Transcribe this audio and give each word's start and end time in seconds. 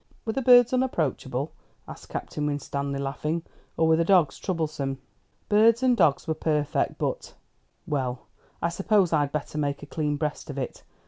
"Were 0.25 0.33
the 0.33 0.41
birds 0.41 0.73
unapproachable?" 0.73 1.51
asked 1.87 2.09
Captain 2.09 2.47
Winstanley, 2.47 2.97
laughing; 2.97 3.43
"or 3.77 3.87
were 3.87 3.95
the 3.97 4.03
dogs 4.03 4.39
troublesome?" 4.39 4.97
"Birds 5.47 5.83
and 5.83 5.95
dogs 5.95 6.27
were 6.27 6.33
perfect; 6.33 6.97
but 6.97 7.35
Well, 7.85 8.25
I 8.63 8.69
suppose 8.69 9.13
I'd 9.13 9.31
better 9.31 9.59
make 9.59 9.83
a 9.83 9.85
clean 9.85 10.17
breast 10.17 10.49
of 10.49 10.57
it. 10.57 10.81